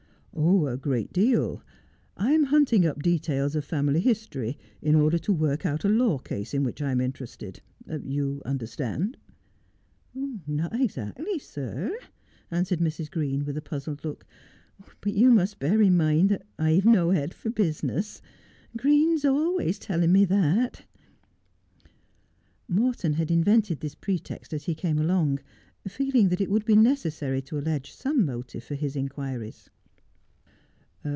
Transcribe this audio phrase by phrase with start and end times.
[0.71, 1.61] 'A great deal.
[2.15, 6.17] I am hunting up details of family history in order to work out a law
[6.19, 7.61] case in which I am interested.
[7.85, 9.17] You understand?''
[10.47, 11.97] Not exactly, sir,'
[12.49, 13.11] answered Mrs.
[13.11, 14.25] Green, with a puzzled look;'
[15.01, 18.21] but you must bear in mind that I've no head for business.
[18.77, 20.85] Green is always telling me that.'
[22.69, 25.39] Morton had invented this pretext as he came along,
[25.87, 29.69] feeling that it would be necessary to allege some motive for his inquiries.